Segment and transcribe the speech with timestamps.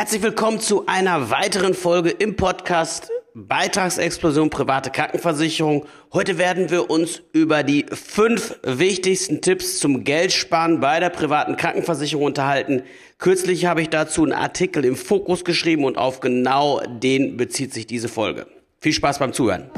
[0.00, 5.84] Herzlich willkommen zu einer weiteren Folge im Podcast Beitragsexplosion private Krankenversicherung.
[6.14, 12.24] Heute werden wir uns über die fünf wichtigsten Tipps zum Geldsparen bei der privaten Krankenversicherung
[12.24, 12.82] unterhalten.
[13.18, 17.86] Kürzlich habe ich dazu einen Artikel im Fokus geschrieben und auf genau den bezieht sich
[17.86, 18.46] diese Folge.
[18.80, 19.70] Viel Spaß beim Zuhören.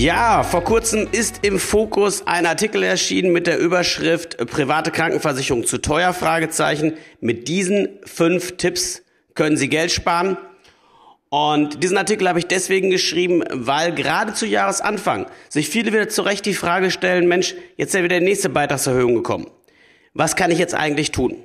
[0.00, 5.76] Ja, vor kurzem ist im Fokus ein Artikel erschienen mit der Überschrift Private Krankenversicherung zu
[5.76, 6.14] teuer?
[6.14, 6.94] Fragezeichen.
[7.20, 9.02] Mit diesen fünf Tipps
[9.34, 10.38] können Sie Geld sparen.
[11.28, 16.22] Und diesen Artikel habe ich deswegen geschrieben, weil gerade zu Jahresanfang sich viele wieder zu
[16.22, 19.48] Recht die Frage stellen, Mensch, jetzt ist ja wieder die nächste Beitragserhöhung gekommen.
[20.14, 21.36] Was kann ich jetzt eigentlich tun?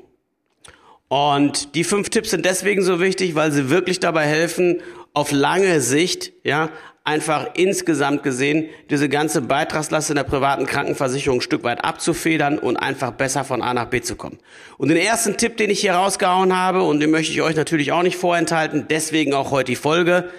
[1.10, 4.82] Und die fünf Tipps sind deswegen so wichtig, weil sie wirklich dabei helfen,
[5.14, 6.70] auf lange Sicht, ja,
[7.06, 12.78] einfach insgesamt gesehen diese ganze Beitragslast in der privaten Krankenversicherung ein Stück weit abzufedern und
[12.78, 14.40] einfach besser von A nach B zu kommen.
[14.78, 17.92] Und den ersten Tipp, den ich hier rausgehauen habe, und den möchte ich euch natürlich
[17.92, 20.30] auch nicht vorenthalten, deswegen auch heute die Folge,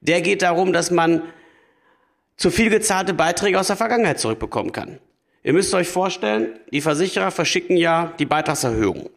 [0.00, 1.22] der geht darum, dass man
[2.36, 4.98] zu viel gezahlte Beiträge aus der Vergangenheit zurückbekommen kann.
[5.44, 9.08] Ihr müsst euch vorstellen, die Versicherer verschicken ja die Beitragserhöhung.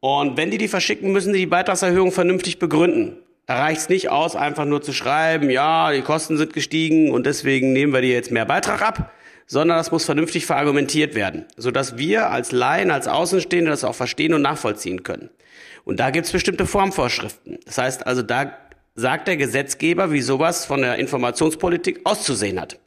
[0.00, 3.18] Und wenn die die verschicken, müssen die die Beitragserhöhung vernünftig begründen.
[3.48, 7.24] Da reicht es nicht aus, einfach nur zu schreiben, ja, die Kosten sind gestiegen und
[7.24, 9.10] deswegen nehmen wir dir jetzt mehr Beitrag ab,
[9.46, 14.34] sondern das muss vernünftig verargumentiert werden, sodass wir als Laien, als Außenstehende das auch verstehen
[14.34, 15.30] und nachvollziehen können.
[15.86, 17.58] Und da gibt es bestimmte Formvorschriften.
[17.64, 18.52] Das heißt also, da
[18.94, 22.78] sagt der Gesetzgeber, wie sowas von der Informationspolitik auszusehen hat.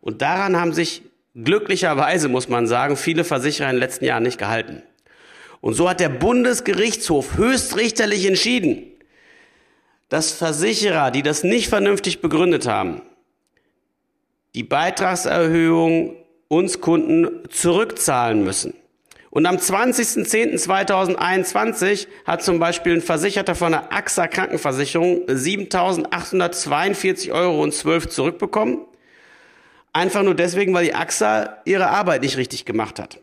[0.00, 1.02] Und daran haben sich
[1.36, 4.82] glücklicherweise, muss man sagen, viele Versicherer in den letzten Jahren nicht gehalten.
[5.60, 8.89] Und so hat der Bundesgerichtshof höchstrichterlich entschieden,
[10.10, 13.00] dass Versicherer, die das nicht vernünftig begründet haben,
[14.54, 16.16] die Beitragserhöhung
[16.48, 18.74] uns Kunden zurückzahlen müssen.
[19.30, 28.80] Und am 20.10.2021 hat zum Beispiel ein Versicherter von der AXA Krankenversicherung 7.842,12 Euro zurückbekommen.
[29.92, 33.20] Einfach nur deswegen, weil die AXA ihre Arbeit nicht richtig gemacht hat.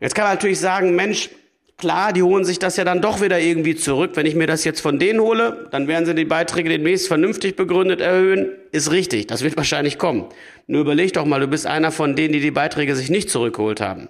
[0.00, 1.30] Jetzt kann man natürlich sagen, Mensch,
[1.78, 4.12] Klar, die holen sich das ja dann doch wieder irgendwie zurück.
[4.14, 7.54] Wenn ich mir das jetzt von denen hole, dann werden sie die Beiträge demnächst vernünftig
[7.54, 8.48] begründet erhöhen.
[8.72, 10.24] Ist richtig, das wird wahrscheinlich kommen.
[10.66, 13.82] Nur überleg doch mal, du bist einer von denen, die die Beiträge sich nicht zurückgeholt
[13.82, 14.08] haben.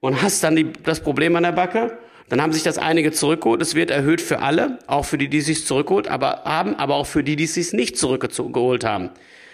[0.00, 1.96] Und hast dann die, das Problem an der Backe.
[2.28, 3.62] Dann haben sich das einige zurückgeholt.
[3.62, 6.96] Es wird erhöht für alle, auch für die, die es sich zurückgeholt aber, haben, aber
[6.96, 9.10] auch für die, die es sich nicht zurückgeholt haben.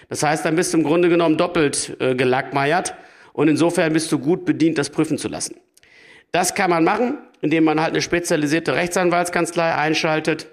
[0.09, 2.95] Das heißt, dann bist du im Grunde genommen doppelt äh, gelackmeiert.
[3.35, 5.57] Und insofern bist du gut bedient, das prüfen zu lassen.
[6.33, 10.47] Das kann man machen, indem man halt eine spezialisierte Rechtsanwaltskanzlei einschaltet.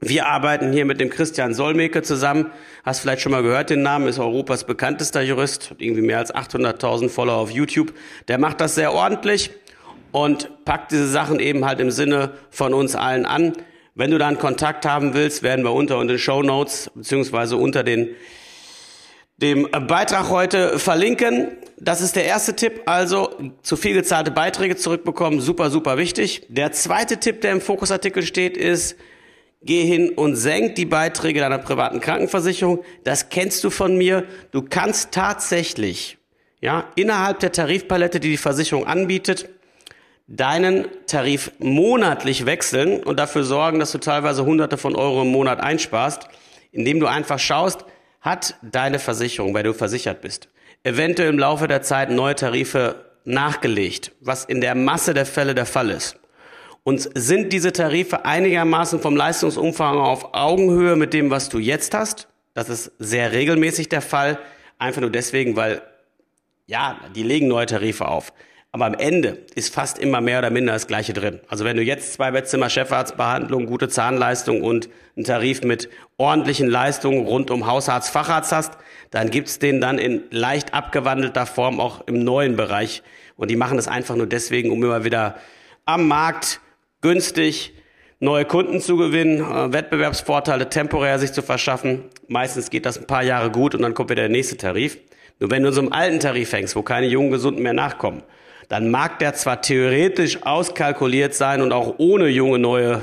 [0.00, 2.50] Wir arbeiten hier mit dem Christian Solmecke zusammen.
[2.84, 7.08] Hast vielleicht schon mal gehört den Namen, ist Europas bekanntester Jurist, irgendwie mehr als 800.000
[7.08, 7.92] Follower auf YouTube.
[8.28, 9.50] Der macht das sehr ordentlich
[10.10, 13.52] und packt diese Sachen eben halt im Sinne von uns allen an.
[13.94, 17.84] Wenn du da einen Kontakt haben willst, werden wir unter den Show Notes beziehungsweise unter
[17.84, 18.08] den
[19.40, 21.48] dem Beitrag heute verlinken.
[21.78, 23.30] Das ist der erste Tipp, also
[23.62, 26.42] zu viel gezahlte Beiträge zurückbekommen, super, super wichtig.
[26.48, 28.96] Der zweite Tipp, der im Fokusartikel steht, ist,
[29.62, 32.84] geh hin und senk die Beiträge deiner privaten Krankenversicherung.
[33.04, 34.24] Das kennst du von mir.
[34.50, 36.18] Du kannst tatsächlich,
[36.60, 39.48] ja, innerhalb der Tarifpalette, die die Versicherung anbietet,
[40.26, 45.60] deinen Tarif monatlich wechseln und dafür sorgen, dass du teilweise hunderte von Euro im Monat
[45.60, 46.28] einsparst,
[46.72, 47.86] indem du einfach schaust,
[48.20, 50.48] hat deine Versicherung, weil du versichert bist,
[50.82, 55.66] eventuell im Laufe der Zeit neue Tarife nachgelegt, was in der Masse der Fälle der
[55.66, 56.16] Fall ist.
[56.82, 62.28] Und sind diese Tarife einigermaßen vom Leistungsumfang auf Augenhöhe mit dem, was du jetzt hast?
[62.54, 64.38] Das ist sehr regelmäßig der Fall.
[64.78, 65.82] Einfach nur deswegen, weil,
[66.66, 68.32] ja, die legen neue Tarife auf.
[68.72, 71.40] Aber am Ende ist fast immer mehr oder minder das Gleiche drin.
[71.48, 75.88] Also wenn du jetzt zwei Bettzimmer Chefarztbehandlung, gute Zahnleistung und einen Tarif mit
[76.18, 78.78] ordentlichen Leistungen rund um Hausarzt, Facharzt hast,
[79.10, 83.02] dann gibt's den dann in leicht abgewandelter Form auch im neuen Bereich.
[83.36, 85.34] Und die machen das einfach nur deswegen, um immer wieder
[85.84, 86.60] am Markt
[87.00, 87.74] günstig
[88.20, 92.04] neue Kunden zu gewinnen, äh, Wettbewerbsvorteile temporär sich zu verschaffen.
[92.28, 94.98] Meistens geht das ein paar Jahre gut und dann kommt wieder der nächste Tarif.
[95.40, 98.22] Nur wenn du in so einem alten Tarif hängst, wo keine jungen Gesunden mehr nachkommen,
[98.70, 103.02] dann mag der zwar theoretisch auskalkuliert sein und auch ohne junge neue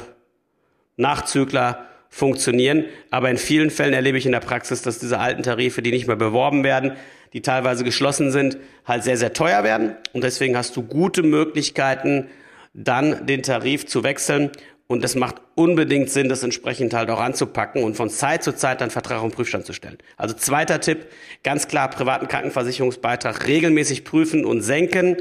[0.95, 5.81] Nachzügler funktionieren, aber in vielen Fällen erlebe ich in der Praxis, dass diese alten Tarife,
[5.81, 6.93] die nicht mehr beworben werden,
[7.33, 9.97] die teilweise geschlossen sind, halt sehr, sehr teuer werden.
[10.13, 12.27] Und deswegen hast du gute Möglichkeiten,
[12.73, 14.51] dann den Tarif zu wechseln
[14.87, 18.79] Und das macht unbedingt Sinn, das entsprechend halt auch anzupacken und von Zeit zu Zeit
[18.79, 19.97] dann Vertrag auf Prüfstand zu stellen.
[20.15, 21.07] Also zweiter Tipp,
[21.43, 25.17] ganz klar privaten Krankenversicherungsbeitrag regelmäßig prüfen und senken.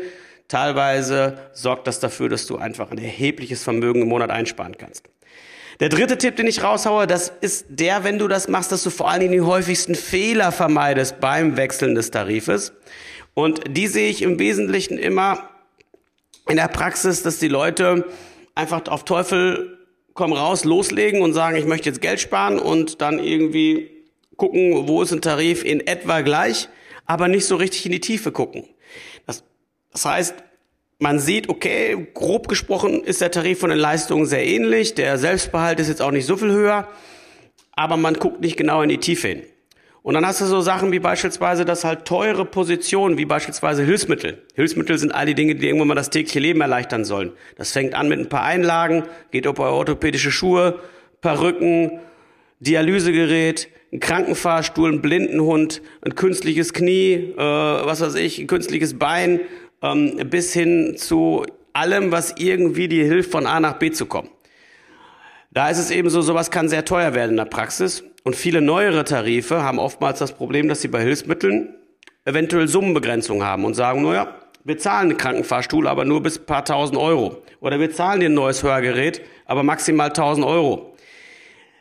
[0.49, 5.05] Teilweise sorgt das dafür, dass du einfach ein erhebliches Vermögen im Monat einsparen kannst.
[5.81, 8.91] Der dritte Tipp, den ich raushaue, das ist der, wenn du das machst, dass du
[8.91, 12.73] vor allen Dingen die häufigsten Fehler vermeidest beim Wechseln des Tarifes.
[13.35, 15.51] Und die sehe ich im Wesentlichen immer
[16.49, 18.07] in der Praxis, dass die Leute
[18.55, 19.77] einfach auf Teufel
[20.15, 23.91] komm raus loslegen und sagen, ich möchte jetzt Geld sparen und dann irgendwie
[24.37, 26.69] gucken, wo ist ein Tarif in etwa gleich,
[27.05, 28.65] aber nicht so richtig in die Tiefe gucken.
[29.97, 30.35] Das, heißt,
[30.99, 35.81] man sieht, okay, grob gesprochen ist der Tarif von den Leistungen sehr ähnlich, der Selbstbehalt
[35.81, 36.87] ist jetzt auch nicht so viel höher,
[37.73, 39.43] aber man guckt nicht genau in die Tiefe hin.
[40.03, 44.43] Und dann hast du so Sachen wie beispielsweise, dass halt teure Positionen, wie beispielsweise Hilfsmittel.
[44.55, 47.33] Hilfsmittel sind all die Dinge, die irgendwann mal das tägliche Leben erleichtern sollen.
[47.57, 50.79] Das fängt an mit ein paar Einlagen, geht über orthopädische Schuhe,
[51.23, 52.01] Perücken,
[52.61, 59.41] Dialysegerät, ein Krankenfahrstuhl, ein Blindenhund, ein künstliches Knie, äh, was weiß ich, ein künstliches Bein,
[59.83, 64.31] ähm, bis hin zu allem, was irgendwie dir hilft, von A nach B zu kommen.
[65.51, 68.05] Da ist es eben so, sowas kann sehr teuer werden in der Praxis.
[68.25, 71.75] Und viele neuere Tarife haben oftmals das Problem, dass sie bei Hilfsmitteln
[72.25, 74.35] eventuell Summenbegrenzung haben und sagen, naja,
[74.65, 77.43] wir zahlen einen Krankenfahrstuhl, aber nur bis ein paar tausend Euro.
[77.61, 80.97] Oder wir zahlen dir ein neues Hörgerät, aber maximal tausend Euro.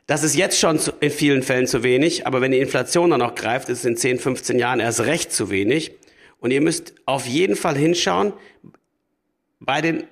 [0.07, 3.33] Das ist jetzt schon in vielen Fällen zu wenig, aber wenn die Inflation dann noch
[3.33, 5.93] greift, ist es in 10, 15 Jahren erst recht zu wenig.
[6.39, 8.33] Und ihr müsst auf jeden Fall hinschauen
[9.59, 10.03] bei den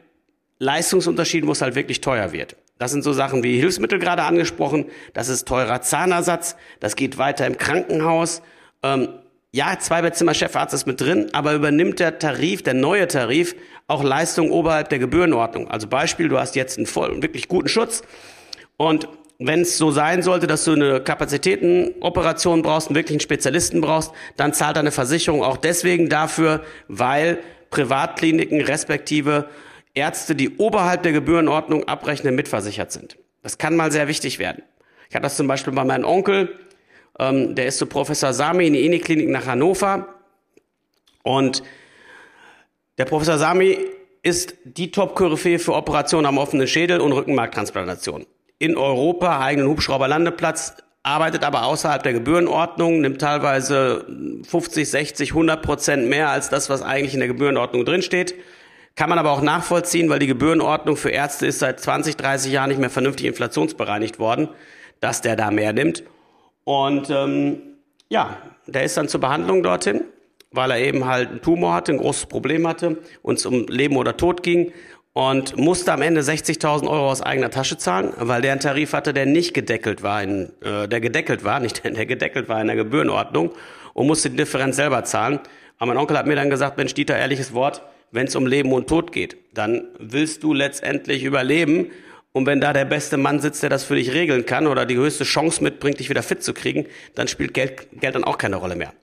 [0.60, 2.56] Leistungsunterschieden, wo es halt wirklich teuer wird.
[2.80, 4.86] Das sind so Sachen wie Hilfsmittel gerade angesprochen.
[5.14, 6.56] Das ist teurer Zahnersatz.
[6.80, 8.42] Das geht weiter im Krankenhaus.
[8.82, 9.10] Ähm,
[9.52, 13.56] ja, Zweibettzimmer Chefarzt ist mit drin, aber übernimmt der Tarif, der neue Tarif,
[13.88, 15.70] auch Leistungen oberhalb der Gebührenordnung.
[15.70, 18.02] Also Beispiel, du hast jetzt einen voll, wirklich guten Schutz
[18.78, 19.08] und
[19.40, 24.54] wenn es so sein sollte, dass du eine Kapazitätenoperation brauchst, einen wirklichen Spezialisten brauchst, dann
[24.54, 27.40] zahlt deine Versicherung auch deswegen dafür, weil
[27.70, 29.50] Privatkliniken respektive
[29.94, 33.18] Ärzte, die oberhalb der Gebührenordnung abrechnen, mitversichert sind.
[33.42, 34.64] Das kann mal sehr wichtig werden.
[35.10, 36.58] Ich hatte das zum Beispiel bei meinem Onkel,
[37.20, 40.08] ähm, der ist zu Professor Sami in die Eni-Klinik nach Hannover.
[41.24, 41.64] Und
[42.98, 43.78] der Professor Sami
[44.24, 48.26] ist die Top-Koryphäe für Operationen am offenen Schädel und Rückenmarktransplantation.
[48.64, 54.06] In Europa eigenen Hubschrauberlandeplatz, arbeitet aber außerhalb der Gebührenordnung, nimmt teilweise
[54.48, 58.36] 50, 60, 100 Prozent mehr als das, was eigentlich in der Gebührenordnung drinsteht.
[58.96, 62.70] Kann man aber auch nachvollziehen, weil die Gebührenordnung für Ärzte ist seit 20, 30 Jahren
[62.70, 64.48] nicht mehr vernünftig inflationsbereinigt worden,
[65.02, 66.04] dass der da mehr nimmt.
[66.64, 67.62] Und ähm,
[68.08, 70.06] ja, der ist dann zur Behandlung dorthin,
[70.52, 73.98] weil er eben halt einen Tumor hatte, ein großes Problem hatte, und es um Leben
[73.98, 74.72] oder Tod ging
[75.14, 79.14] und musste am Ende 60.000 Euro aus eigener Tasche zahlen, weil der einen Tarif hatte,
[79.14, 82.68] der nicht gedeckelt war, in, äh, der gedeckelt war, nicht der, der gedeckelt war in
[82.68, 83.52] der Gebührenordnung
[83.94, 85.40] und musste die Differenz selber zahlen.
[85.78, 88.72] Aber mein Onkel hat mir dann gesagt, Mensch, Dieter, ehrliches Wort, wenn es um Leben
[88.74, 91.92] und Tod geht, dann willst du letztendlich überleben.
[92.32, 94.96] Und wenn da der beste Mann sitzt, der das für dich regeln kann oder die
[94.96, 98.56] höchste Chance mitbringt, dich wieder fit zu kriegen, dann spielt Geld, Geld dann auch keine
[98.56, 98.94] Rolle mehr.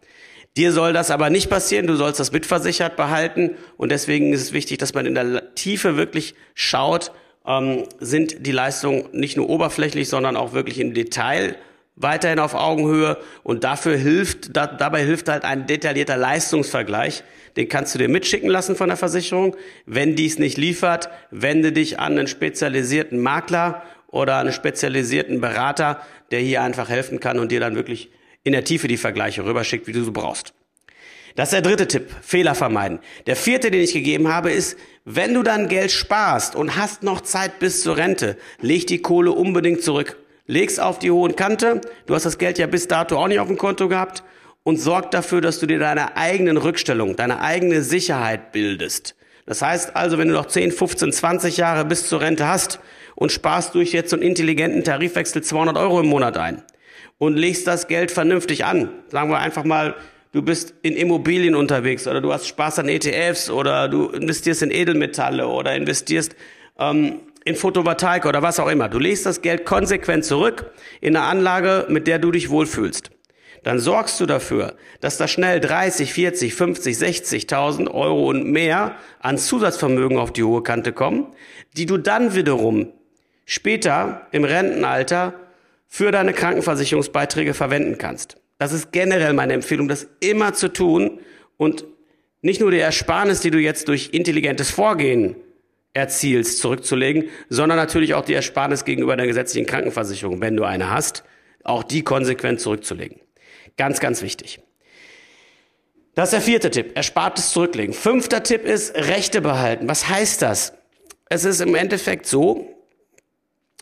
[0.57, 4.53] Dir soll das aber nicht passieren, du sollst das mitversichert behalten und deswegen ist es
[4.53, 7.13] wichtig, dass man in der Tiefe wirklich schaut,
[7.47, 11.57] ähm, sind die Leistungen nicht nur oberflächlich, sondern auch wirklich im Detail
[11.95, 17.23] weiterhin auf Augenhöhe und dafür hilft, da, dabei hilft halt ein detaillierter Leistungsvergleich.
[17.57, 19.57] Den kannst du dir mitschicken lassen von der Versicherung.
[19.87, 26.41] Wenn dies nicht liefert, wende dich an einen spezialisierten Makler oder einen spezialisierten Berater, der
[26.41, 28.11] hier einfach helfen kann und dir dann wirklich
[28.45, 30.55] in der Tiefe die Vergleiche rüberschickt, wie du so brauchst.
[31.37, 32.99] Das ist der dritte Tipp, Fehler vermeiden.
[33.27, 37.21] Der vierte, den ich gegeben habe, ist, wenn du dann Geld sparst und hast noch
[37.21, 40.17] Zeit bis zur Rente, leg die Kohle unbedingt zurück
[40.51, 43.47] legst auf die hohen Kante, du hast das Geld ja bis dato auch nicht auf
[43.47, 44.25] dem Konto gehabt
[44.65, 49.15] und sorg dafür, dass du dir deine eigenen Rückstellung, deine eigene Sicherheit bildest.
[49.47, 52.81] Das heißt also, wenn du noch 10, 15, 20 Jahre bis zur Rente hast
[53.15, 56.63] und sparst durch jetzt so einen intelligenten Tarifwechsel 200 Euro im Monat ein
[57.21, 59.95] und legst das Geld vernünftig an, sagen wir einfach mal,
[60.33, 64.71] du bist in Immobilien unterwegs oder du hast Spaß an ETFs oder du investierst in
[64.71, 66.35] Edelmetalle oder investierst
[66.79, 68.89] ähm, in Photovoltaik oder was auch immer.
[68.89, 70.73] Du legst das Geld konsequent zurück
[71.03, 73.11] in eine Anlage, mit der du dich wohlfühlst.
[73.65, 79.37] Dann sorgst du dafür, dass da schnell 30, 40, 50, 60.000 Euro und mehr an
[79.37, 81.27] Zusatzvermögen auf die hohe Kante kommen,
[81.77, 82.91] die du dann wiederum
[83.45, 85.35] später im Rentenalter
[85.93, 88.37] für deine Krankenversicherungsbeiträge verwenden kannst.
[88.59, 91.19] Das ist generell meine Empfehlung, das immer zu tun
[91.57, 91.85] und
[92.43, 95.35] nicht nur die Ersparnis, die du jetzt durch intelligentes Vorgehen
[95.93, 101.25] erzielst, zurückzulegen, sondern natürlich auch die Ersparnis gegenüber der gesetzlichen Krankenversicherung, wenn du eine hast,
[101.65, 103.19] auch die konsequent zurückzulegen.
[103.77, 104.61] Ganz, ganz wichtig.
[106.15, 107.95] Das ist der vierte Tipp, erspartes zurücklegen.
[107.95, 109.89] Fünfter Tipp ist Rechte behalten.
[109.89, 110.73] Was heißt das?
[111.29, 112.77] Es ist im Endeffekt so,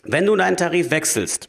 [0.04, 1.48] wenn du deinen Tarif wechselst,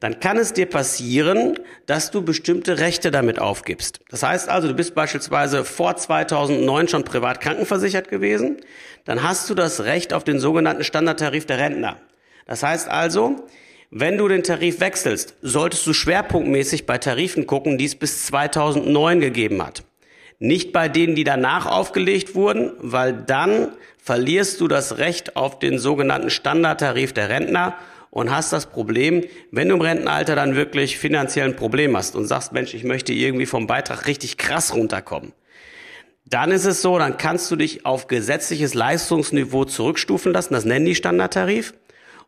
[0.00, 4.00] dann kann es dir passieren, dass du bestimmte Rechte damit aufgibst.
[4.10, 8.58] Das heißt also, du bist beispielsweise vor 2009 schon privat krankenversichert gewesen,
[9.04, 11.96] dann hast du das Recht auf den sogenannten Standardtarif der Rentner.
[12.46, 13.46] Das heißt also,
[13.90, 19.20] wenn du den Tarif wechselst, solltest du schwerpunktmäßig bei Tarifen gucken, die es bis 2009
[19.20, 19.82] gegeben hat.
[20.38, 25.78] Nicht bei denen, die danach aufgelegt wurden, weil dann verlierst du das Recht auf den
[25.78, 27.76] sogenannten Standardtarif der Rentner
[28.10, 32.26] und hast das Problem, wenn du im Rentenalter dann wirklich finanziell ein Problem hast und
[32.26, 35.32] sagst, Mensch, ich möchte irgendwie vom Beitrag richtig krass runterkommen.
[36.24, 40.86] Dann ist es so, dann kannst du dich auf gesetzliches Leistungsniveau zurückstufen lassen, das nennen
[40.86, 41.74] die Standardtarif.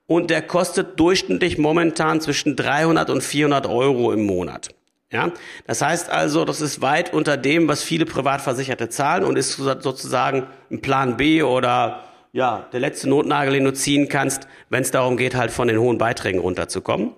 [0.06, 4.70] Und der kostet durchschnittlich momentan zwischen 300 und 400 Euro im Monat.
[5.12, 5.32] Ja,
[5.66, 10.46] das heißt also, das ist weit unter dem, was viele Privatversicherte zahlen und ist sozusagen
[10.70, 15.16] ein Plan B oder ja, der letzte Notnagel, den du ziehen kannst, wenn es darum
[15.16, 17.12] geht, halt von den hohen Beiträgen runterzukommen.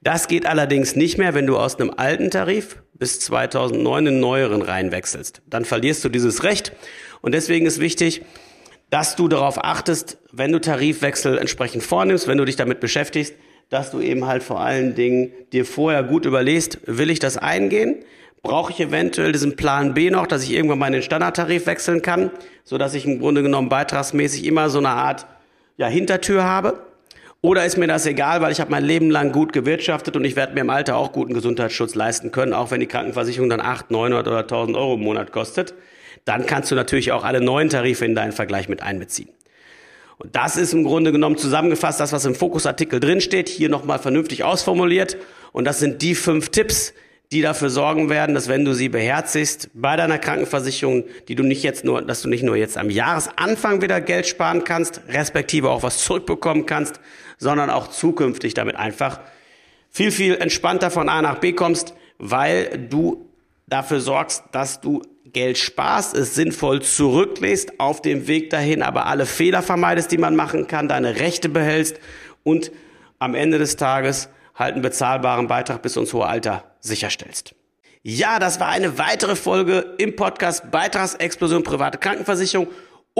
[0.00, 4.62] Das geht allerdings nicht mehr, wenn du aus einem alten Tarif bis 2009 in neueren
[4.62, 5.42] reinwechselst.
[5.46, 6.72] Dann verlierst du dieses Recht
[7.20, 8.22] und deswegen ist wichtig,
[8.90, 13.34] dass du darauf achtest, wenn du Tarifwechsel entsprechend vornimmst, wenn du dich damit beschäftigst,
[13.68, 17.96] dass du eben halt vor allen Dingen dir vorher gut überlegst, will ich das eingehen?
[18.42, 22.02] Brauche ich eventuell diesen Plan B noch, dass ich irgendwann mal in den Standardtarif wechseln
[22.02, 22.30] kann,
[22.64, 25.26] so dass ich im Grunde genommen beitragsmäßig immer so eine Art
[25.76, 26.80] ja, Hintertür habe?
[27.40, 30.34] Oder ist mir das egal, weil ich habe mein Leben lang gut gewirtschaftet und ich
[30.34, 33.92] werde mir im Alter auch guten Gesundheitsschutz leisten können, auch wenn die Krankenversicherung dann 8,
[33.92, 35.74] 900 oder 1000 Euro im Monat kostet.
[36.24, 39.28] Dann kannst du natürlich auch alle neuen Tarife in deinen Vergleich mit einbeziehen.
[40.18, 44.42] Und das ist im Grunde genommen zusammengefasst das, was im Fokusartikel drinsteht, hier nochmal vernünftig
[44.42, 45.16] ausformuliert.
[45.52, 46.92] Und das sind die fünf Tipps,
[47.30, 51.62] die dafür sorgen werden, dass wenn du sie beherzigst bei deiner Krankenversicherung, die du nicht
[51.62, 55.82] jetzt nur, dass du nicht nur jetzt am Jahresanfang wieder Geld sparen kannst, respektive auch
[55.82, 57.00] was zurückbekommen kannst,
[57.36, 59.20] sondern auch zukünftig damit einfach
[59.90, 63.26] viel, viel entspannter von A nach B kommst, weil du
[63.66, 69.26] dafür sorgst, dass du Geld sparst, es sinnvoll zurücklässt, auf dem Weg dahin aber alle
[69.26, 72.00] Fehler vermeidest, die man machen kann, deine Rechte behältst
[72.42, 72.72] und
[73.18, 77.54] am Ende des Tages halt einen bezahlbaren Beitrag bis ins hohe Alter sicherstellst.
[78.02, 82.68] Ja, das war eine weitere Folge im Podcast Beitragsexplosion private Krankenversicherung.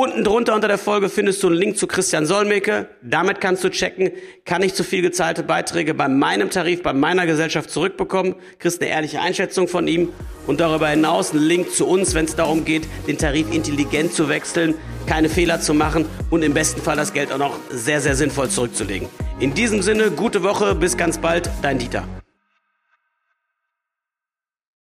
[0.00, 2.88] Unten drunter unter der Folge findest du einen Link zu Christian Solmecke.
[3.02, 4.12] Damit kannst du checken,
[4.44, 8.92] kann ich zu viel gezahlte Beiträge bei meinem Tarif, bei meiner Gesellschaft zurückbekommen, kriegst eine
[8.92, 10.10] ehrliche Einschätzung von ihm
[10.46, 14.28] und darüber hinaus einen Link zu uns, wenn es darum geht, den Tarif intelligent zu
[14.28, 14.76] wechseln,
[15.08, 18.48] keine Fehler zu machen und im besten Fall das Geld auch noch sehr, sehr sinnvoll
[18.50, 19.08] zurückzulegen.
[19.40, 22.06] In diesem Sinne, gute Woche, bis ganz bald, dein Dieter.